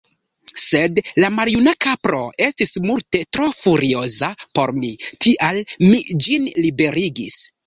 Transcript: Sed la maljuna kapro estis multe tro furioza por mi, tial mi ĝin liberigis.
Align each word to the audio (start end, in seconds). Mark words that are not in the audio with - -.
Sed 0.61 1.01
la 1.23 1.27
maljuna 1.39 1.73
kapro 1.85 2.21
estis 2.45 2.73
multe 2.85 3.21
tro 3.39 3.51
furioza 3.59 4.31
por 4.59 4.75
mi, 4.81 4.91
tial 5.27 5.61
mi 5.85 6.03
ĝin 6.29 6.51
liberigis. 6.67 7.39